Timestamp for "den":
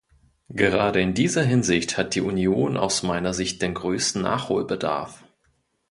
3.61-3.75